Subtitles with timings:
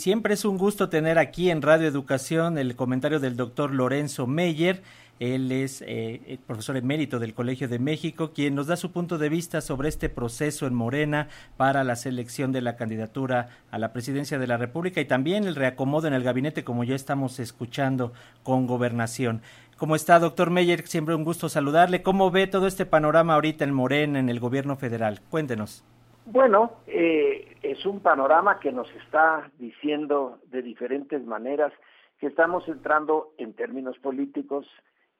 [0.00, 4.80] Siempre es un gusto tener aquí en Radio Educación el comentario del doctor Lorenzo Meyer.
[5.18, 9.28] Él es eh, profesor emérito del Colegio de México, quien nos da su punto de
[9.28, 11.26] vista sobre este proceso en Morena
[11.56, 15.56] para la selección de la candidatura a la presidencia de la República y también el
[15.56, 18.12] reacomodo en el gabinete, como ya estamos escuchando
[18.44, 19.42] con gobernación.
[19.78, 20.86] ¿Cómo está, doctor Meyer?
[20.86, 22.02] Siempre un gusto saludarle.
[22.02, 25.22] ¿Cómo ve todo este panorama ahorita en Morena, en el gobierno federal?
[25.28, 25.82] Cuéntenos.
[26.30, 31.72] Bueno, eh, es un panorama que nos está diciendo de diferentes maneras
[32.18, 34.66] que estamos entrando en términos políticos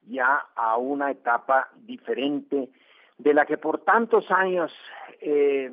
[0.06, 2.68] ya a una etapa diferente
[3.16, 4.70] de la que por tantos años
[5.22, 5.72] eh,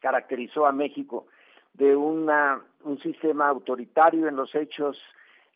[0.00, 1.26] caracterizó a México,
[1.74, 4.98] de una, un sistema autoritario en los hechos,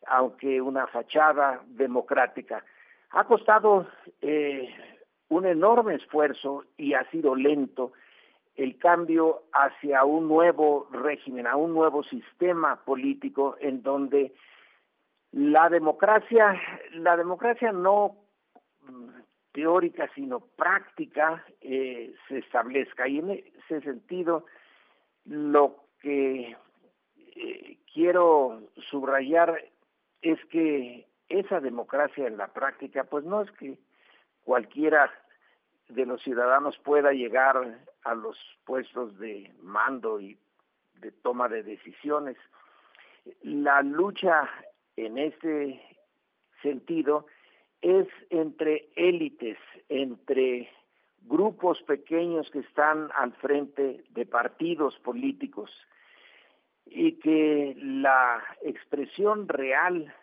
[0.05, 2.63] aunque una fachada democrática.
[3.09, 3.87] Ha costado
[4.21, 4.69] eh,
[5.29, 7.93] un enorme esfuerzo y ha sido lento
[8.55, 14.33] el cambio hacia un nuevo régimen, a un nuevo sistema político en donde
[15.31, 16.59] la democracia,
[16.93, 18.17] la democracia no
[18.83, 19.09] mm,
[19.53, 23.07] teórica sino práctica eh, se establezca.
[23.07, 24.45] Y en ese sentido
[25.25, 26.55] lo que
[27.35, 29.63] eh, quiero subrayar
[30.21, 33.77] es que esa democracia en la práctica pues no es que
[34.43, 35.09] cualquiera
[35.93, 37.57] de los ciudadanos pueda llegar
[38.03, 40.37] a los puestos de mando y
[40.95, 42.37] de toma de decisiones.
[43.41, 44.49] La lucha
[44.95, 45.81] en este
[46.61, 47.25] sentido
[47.81, 49.57] es entre élites,
[49.89, 50.69] entre
[51.23, 55.71] grupos pequeños que están al frente de partidos políticos
[56.85, 60.13] y que la expresión real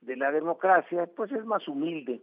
[0.00, 2.20] de la democracia pues es más humilde.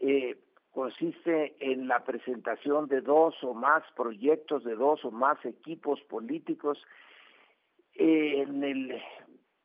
[0.00, 0.36] Eh,
[0.76, 6.78] consiste en la presentación de dos o más proyectos, de dos o más equipos políticos
[7.94, 9.02] en, el,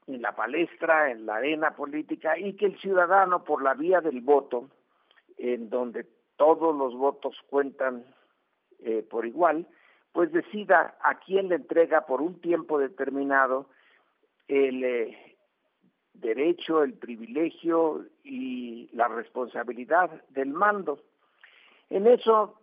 [0.07, 4.21] en la palestra, en la arena política, y que el ciudadano, por la vía del
[4.21, 4.69] voto,
[5.37, 6.05] en donde
[6.37, 8.05] todos los votos cuentan
[8.79, 9.67] eh, por igual,
[10.13, 13.67] pues decida a quién le entrega por un tiempo determinado
[14.47, 15.30] el, eh,
[16.13, 20.99] derecho, el privilegio y la responsabilidad del mando.
[21.89, 22.59] En eso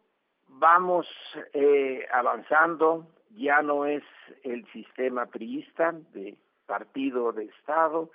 [0.48, 1.06] vamos
[1.52, 4.02] eh, avanzando, ya no es
[4.42, 6.36] el sistema priista de
[6.66, 8.10] partido de Estado,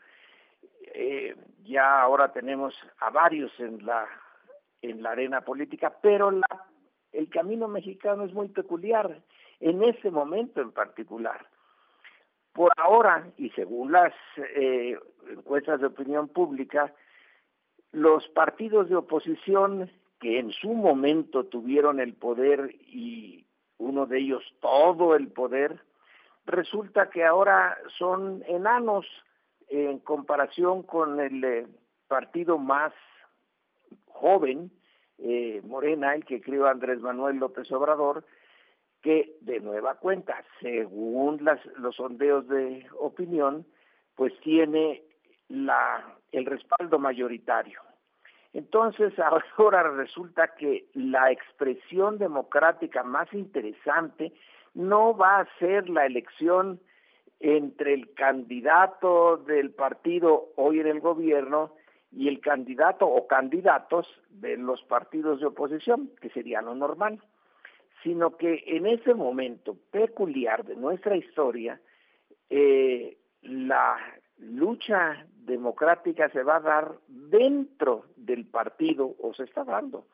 [0.94, 4.08] eh, ya ahora tenemos a varios en la
[4.84, 6.66] en la arena política, pero la,
[7.14, 9.22] el camino mexicano es muy peculiar
[9.60, 11.48] en ese momento en particular.
[12.54, 14.14] Por ahora, y según las
[14.56, 14.98] eh,
[15.30, 16.94] encuestas de opinión pública,
[17.92, 23.46] los partidos de oposición que en su momento tuvieron el poder y
[23.78, 25.80] uno de ellos todo el poder,
[26.46, 29.06] resulta que ahora son enanos
[29.70, 31.68] en comparación con el eh,
[32.08, 32.94] partido más
[34.06, 34.72] joven,
[35.18, 38.24] eh, Morena, el que creó Andrés Manuel López Obrador,
[39.04, 43.66] que de nueva cuenta, según las, los sondeos de opinión,
[44.16, 45.04] pues tiene
[45.50, 47.82] la, el respaldo mayoritario.
[48.54, 49.14] Entonces
[49.58, 54.34] ahora resulta que la expresión democrática más interesante
[54.74, 56.80] no va a ser la elección
[57.42, 61.76] entre el candidato del partido hoy en el gobierno
[62.10, 67.20] y el candidato o candidatos de los partidos de oposición, que sería lo normal
[68.04, 71.80] sino que en ese momento peculiar de nuestra historia,
[72.50, 73.98] eh, la
[74.38, 80.08] lucha democrática se va a dar dentro del partido, o se está dando,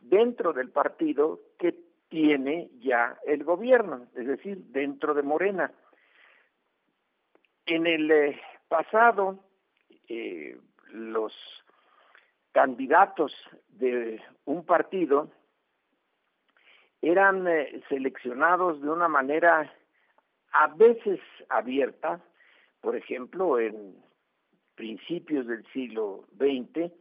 [0.00, 1.74] dentro del partido que
[2.08, 5.72] tiene ya el gobierno, es decir, dentro de Morena.
[7.66, 9.44] En el eh, pasado,
[10.08, 10.58] eh,
[10.92, 11.32] los
[12.52, 13.32] candidatos
[13.68, 15.30] de un partido
[17.02, 19.72] eran eh, seleccionados de una manera
[20.52, 22.20] a veces abierta,
[22.80, 23.94] por ejemplo, en
[24.74, 26.92] principios del siglo XX,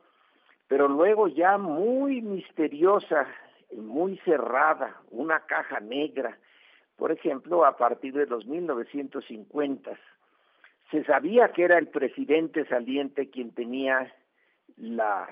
[0.68, 3.28] pero luego ya muy misteriosa,
[3.76, 6.38] muy cerrada, una caja negra,
[6.96, 9.98] por ejemplo, a partir de los 1950.
[10.92, 14.14] Se sabía que era el presidente saliente quien tenía
[14.78, 15.28] la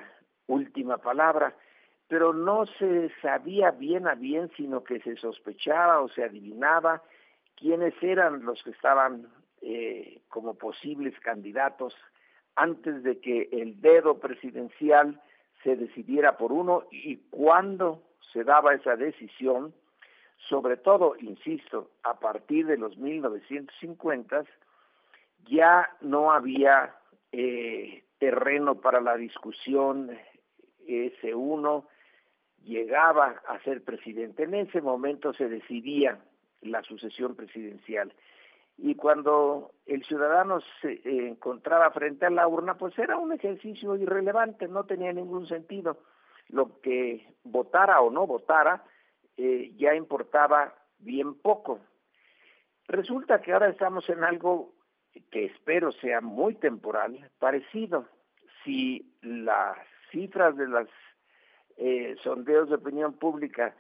[0.47, 1.55] última palabra,
[2.07, 7.03] pero no se sabía bien a bien, sino que se sospechaba o se adivinaba
[7.55, 9.27] quiénes eran los que estaban
[9.61, 11.95] eh, como posibles candidatos
[12.55, 15.21] antes de que el dedo presidencial
[15.63, 19.73] se decidiera por uno y cuándo se daba esa decisión,
[20.49, 24.45] sobre todo, insisto, a partir de los 1950,
[25.45, 26.95] ya no había
[27.31, 30.17] eh, terreno para la discusión,
[30.87, 31.87] ese uno
[32.67, 34.43] llegaba a ser presidente.
[34.43, 36.19] En ese momento se decidía
[36.61, 38.13] la sucesión presidencial.
[38.77, 44.67] Y cuando el ciudadano se encontraba frente a la urna, pues era un ejercicio irrelevante,
[44.67, 45.97] no tenía ningún sentido.
[46.49, 48.83] Lo que votara o no votara
[49.37, 51.79] eh, ya importaba bien poco.
[52.87, 54.73] Resulta que ahora estamos en algo
[55.31, 58.05] que espero sea muy temporal, parecido.
[58.63, 59.77] Si las
[60.11, 60.87] cifras de los
[61.77, 63.75] eh, sondeos de opinión pública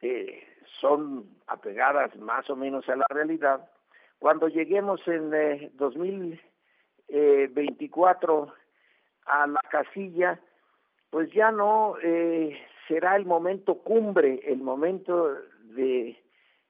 [0.00, 0.42] eh,
[0.80, 3.70] son apegadas más o menos a la realidad,
[4.18, 5.30] cuando lleguemos en
[5.76, 8.52] 2024
[9.26, 10.40] a la casilla,
[11.10, 12.58] pues ya no eh,
[12.88, 15.34] será el momento cumbre, el momento
[15.74, 16.22] de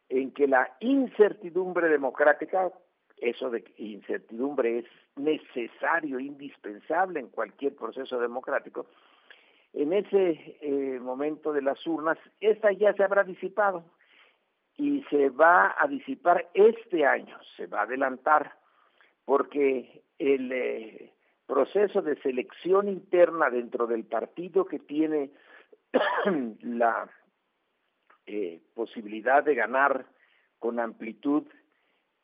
[0.09, 2.71] en que la incertidumbre democrática,
[3.17, 4.85] eso de incertidumbre es
[5.17, 8.87] necesario, indispensable en cualquier proceso democrático,
[9.73, 13.85] en ese eh, momento de las urnas, esta ya se habrá disipado
[14.77, 18.53] y se va a disipar este año, se va a adelantar,
[19.25, 21.13] porque el eh,
[21.47, 25.31] proceso de selección interna dentro del partido que tiene
[26.63, 27.09] la
[28.27, 30.07] eh, posibilidad de ganar
[30.59, 31.45] con amplitud,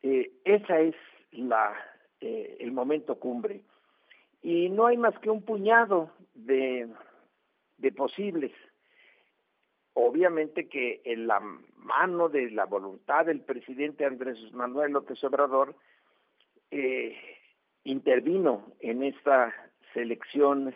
[0.03, 0.95] eh, esa es
[1.33, 1.75] la
[2.21, 3.65] el momento cumbre.
[4.43, 6.89] Y no hay más que un puñado de,
[7.83, 8.53] de posibles.
[9.95, 15.75] Obviamente que en la mano de la voluntad del presidente Andrés Manuel López Obrador
[16.71, 17.15] eh,
[17.85, 19.53] intervino en esta
[19.93, 20.75] selección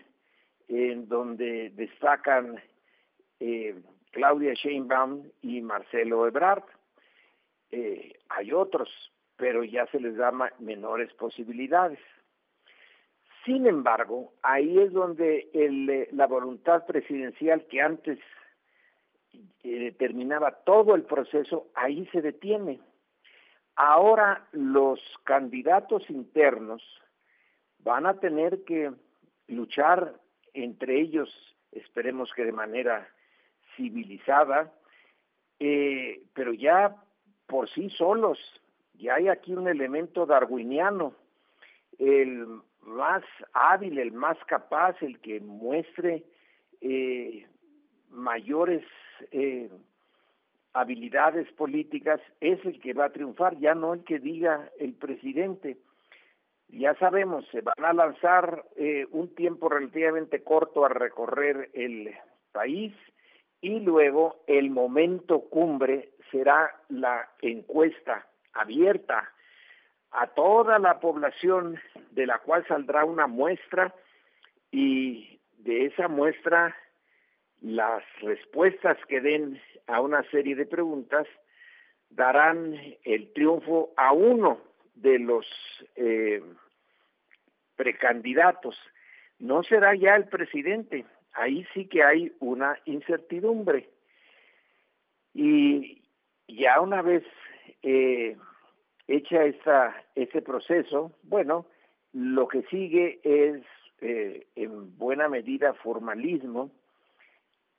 [0.69, 2.61] en donde destacan
[3.41, 3.81] eh,
[4.11, 6.65] Claudia Sheinbaum y Marcelo Ebrard.
[7.71, 8.91] Eh, hay otros,
[9.37, 12.01] pero ya se les da menores posibilidades.
[13.47, 18.19] Sin embargo, ahí es donde el, la voluntad presidencial que antes
[19.63, 22.81] determinaba todo el proceso, ahí se detiene.
[23.77, 26.83] Ahora los candidatos internos
[27.81, 28.93] van a tener que
[29.49, 30.15] luchar
[30.55, 31.29] entre ellos,
[31.73, 33.09] esperemos que de manera
[33.77, 34.73] civilizada,
[35.61, 36.97] eh, pero ya
[37.47, 38.39] por sí solos.
[38.95, 41.15] Ya hay aquí un elemento darwiniano.
[41.99, 42.47] El
[42.87, 43.23] más
[43.53, 46.25] hábil, el más capaz, el que muestre
[46.81, 47.47] eh,
[48.11, 48.85] mayores
[49.33, 49.69] eh,
[50.73, 55.79] habilidades políticas es el que va a triunfar, ya no el que diga el presidente.
[56.69, 62.15] Ya sabemos, se van a lanzar eh, un tiempo relativamente corto a recorrer el
[62.53, 62.93] país
[63.61, 69.33] y luego el momento cumbre será la encuesta abierta
[70.17, 71.79] a toda la población
[72.13, 73.95] de la cual saldrá una muestra
[74.71, 76.75] y de esa muestra
[77.61, 81.27] las respuestas que den a una serie de preguntas
[82.09, 82.75] darán
[83.05, 84.59] el triunfo a uno
[84.95, 85.47] de los
[85.97, 86.43] eh,
[87.77, 88.75] precandidatos.
[89.39, 91.05] No será ya el presidente,
[91.35, 93.91] ahí sí que hay una incertidumbre.
[95.35, 96.03] Y
[96.49, 97.23] ya una vez
[97.83, 98.37] eh,
[99.09, 101.67] hecha esta, este proceso, bueno,
[102.13, 103.63] lo que sigue es
[104.01, 106.71] eh, en buena medida formalismo,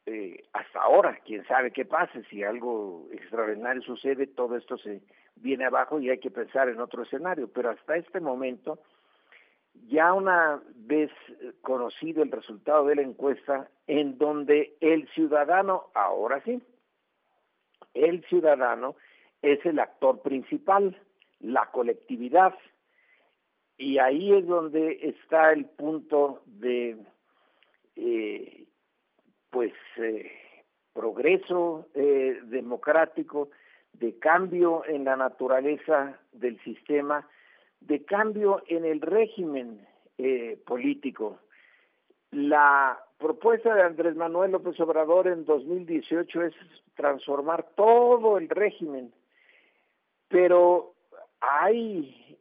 [0.05, 5.01] eh, hasta ahora, quién sabe qué pase, si algo extraordinario sucede, todo esto se
[5.35, 8.79] viene abajo y hay que pensar en otro escenario, pero hasta este momento,
[9.89, 11.11] ya una vez
[11.61, 16.61] conocido el resultado de la encuesta, en donde el ciudadano, ahora sí,
[17.93, 18.95] el ciudadano
[19.41, 20.97] es el actor principal,
[21.39, 22.55] la colectividad,
[23.77, 26.97] y ahí es donde está el punto de
[27.95, 28.65] eh,
[29.51, 30.31] pues eh,
[30.93, 33.49] progreso eh, democrático,
[33.93, 37.27] de cambio en la naturaleza del sistema,
[37.79, 39.85] de cambio en el régimen
[40.65, 41.39] político.
[42.31, 46.55] La propuesta de Andrés Manuel López Obrador en 2018 es
[46.95, 49.13] transformar todo el régimen,
[50.27, 50.95] pero
[51.41, 52.37] hay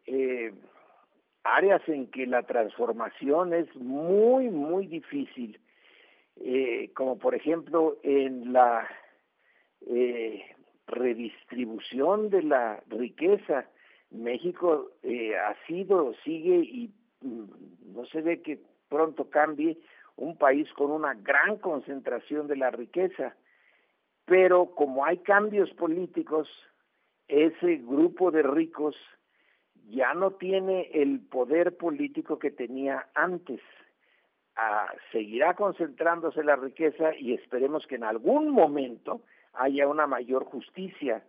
[1.44, 5.60] áreas en que la transformación es muy, muy difícil
[6.38, 8.86] eh, como por ejemplo en la
[9.86, 10.42] eh,
[10.86, 13.66] redistribución de la riqueza.
[14.10, 16.90] México eh, ha sido, sigue y
[17.22, 19.78] mm, no se ve que pronto cambie
[20.16, 23.34] un país con una gran concentración de la riqueza,
[24.26, 26.48] pero como hay cambios políticos,
[27.28, 28.96] ese grupo de ricos
[29.88, 33.60] ya no tiene el poder político que tenía antes.
[34.56, 39.20] Ah, seguirá concentrándose la riqueza y esperemos que en algún momento
[39.52, 41.22] haya una mayor justicia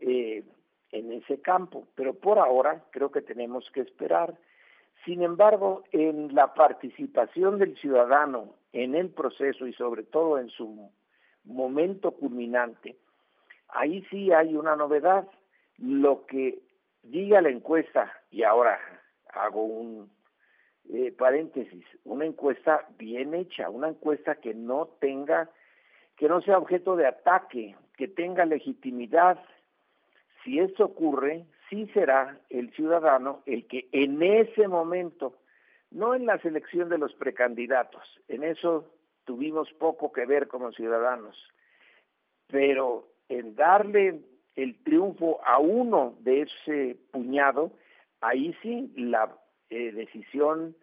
[0.00, 0.44] eh,
[0.92, 4.34] en ese campo, pero por ahora creo que tenemos que esperar.
[5.04, 10.90] Sin embargo, en la participación del ciudadano en el proceso y sobre todo en su
[11.44, 12.96] momento culminante,
[13.68, 15.28] ahí sí hay una novedad.
[15.80, 16.60] Lo que
[17.02, 18.78] diga la encuesta, y ahora
[19.32, 20.10] hago un
[20.88, 25.50] eh, paréntesis, una encuesta bien hecha, una encuesta que no tenga,
[26.16, 29.38] que no sea objeto de ataque, que tenga legitimidad.
[30.42, 35.36] Si eso ocurre, sí será el ciudadano el que en ese momento,
[35.90, 38.90] no en la selección de los precandidatos, en eso
[39.24, 41.36] tuvimos poco que ver como ciudadanos,
[42.48, 44.20] pero en darle
[44.56, 47.72] el triunfo a uno de ese puñado,
[48.20, 49.36] ahí sí la
[49.70, 50.76] eh, decisión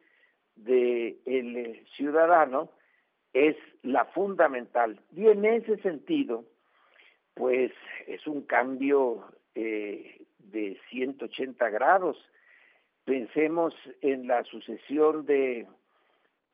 [0.56, 2.70] del el ciudadano
[3.34, 5.00] es la fundamental.
[5.16, 6.46] Y en ese sentido,
[7.34, 7.72] pues
[8.08, 12.18] es un cambio eh, de 180 grados.
[13.06, 15.68] Pensemos en la sucesión de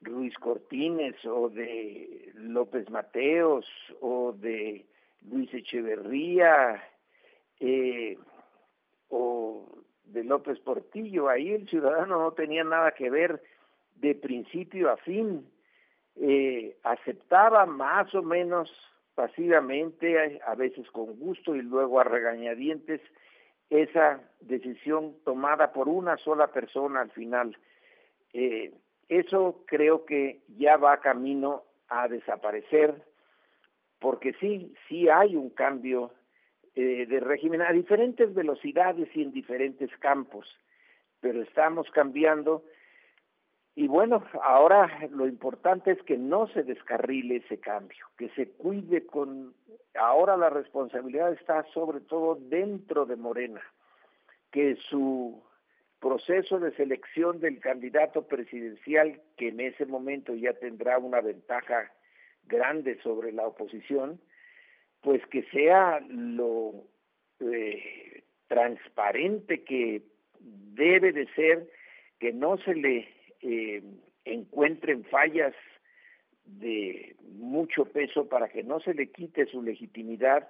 [0.02, 3.66] Luis Cortines o de López Mateos
[4.02, 4.86] o de
[5.22, 6.84] Luis Echeverría
[7.60, 8.18] eh,
[9.10, 9.66] o
[10.06, 11.30] de López Portillo.
[11.30, 13.42] Ahí el ciudadano no tenía nada que ver
[13.96, 15.48] de principio a fin.
[16.16, 18.72] Eh, aceptaba más o menos
[19.16, 23.02] pasivamente, a veces con gusto y luego a regañadientes,
[23.70, 27.58] esa decisión tomada por una sola persona al final.
[28.34, 28.74] Eh,
[29.10, 33.04] eso creo que ya va camino a desaparecer,
[34.00, 36.12] porque sí, sí hay un cambio
[36.76, 40.48] eh, de régimen a diferentes velocidades y en diferentes campos,
[41.20, 42.64] pero estamos cambiando.
[43.76, 49.06] Y bueno, ahora lo importante es que no se descarrile ese cambio, que se cuide
[49.06, 49.54] con...
[49.96, 53.62] Ahora la responsabilidad está sobre todo dentro de Morena,
[54.52, 55.44] que su
[56.00, 61.92] proceso de selección del candidato presidencial, que en ese momento ya tendrá una ventaja
[62.46, 64.20] grande sobre la oposición,
[65.04, 66.74] pues que sea lo
[67.40, 70.02] eh, transparente que
[70.40, 71.70] debe de ser,
[72.20, 73.08] que no se le
[73.42, 73.84] eh,
[74.26, 75.54] encuentren fallas
[76.46, 80.50] de mucho peso para que no se le quite su legitimidad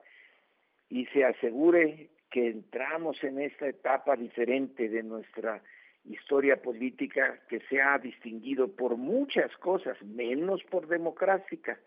[0.90, 5.62] y se asegure que entramos en esta etapa diferente de nuestra
[6.06, 11.80] historia política que se ha distinguido por muchas cosas, menos por democrática.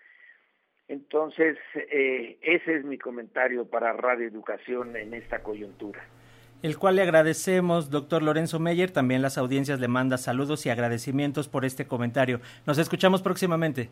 [0.89, 6.03] Entonces, eh, ese es mi comentario para Radio Educación en esta coyuntura
[6.63, 8.91] el cual le agradecemos, doctor Lorenzo Meyer.
[8.91, 12.41] También las audiencias le manda saludos y agradecimientos por este comentario.
[12.67, 13.89] Nos escuchamos próximamente.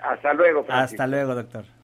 [0.00, 0.64] Hasta luego.
[0.68, 1.64] Hasta luego, doctor.